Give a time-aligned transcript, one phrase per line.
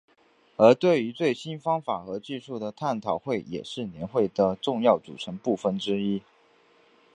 [0.57, 6.23] 而对于最新方法和技术的讨论会也是年会的重要组成部分之一。